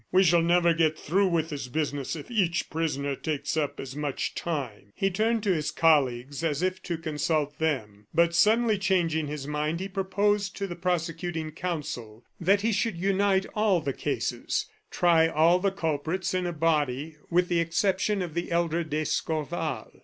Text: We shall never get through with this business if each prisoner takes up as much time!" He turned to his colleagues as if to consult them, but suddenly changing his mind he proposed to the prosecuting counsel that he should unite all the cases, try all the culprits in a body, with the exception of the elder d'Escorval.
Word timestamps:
We 0.11 0.23
shall 0.23 0.41
never 0.41 0.73
get 0.73 0.97
through 0.97 1.27
with 1.27 1.49
this 1.49 1.67
business 1.67 2.15
if 2.15 2.31
each 2.31 2.71
prisoner 2.71 3.15
takes 3.15 3.55
up 3.55 3.79
as 3.79 3.95
much 3.95 4.33
time!" 4.33 4.93
He 4.95 5.11
turned 5.11 5.43
to 5.43 5.53
his 5.53 5.69
colleagues 5.69 6.43
as 6.43 6.63
if 6.63 6.81
to 6.81 6.97
consult 6.97 7.59
them, 7.59 8.07
but 8.11 8.33
suddenly 8.33 8.79
changing 8.79 9.27
his 9.27 9.45
mind 9.45 9.79
he 9.79 9.87
proposed 9.87 10.57
to 10.57 10.65
the 10.65 10.75
prosecuting 10.75 11.51
counsel 11.51 12.23
that 12.39 12.61
he 12.61 12.71
should 12.71 12.97
unite 12.97 13.45
all 13.53 13.79
the 13.79 13.93
cases, 13.93 14.65
try 14.89 15.27
all 15.27 15.59
the 15.59 15.69
culprits 15.69 16.33
in 16.33 16.47
a 16.47 16.51
body, 16.51 17.17
with 17.29 17.47
the 17.47 17.59
exception 17.59 18.23
of 18.23 18.33
the 18.33 18.49
elder 18.49 18.83
d'Escorval. 18.83 19.99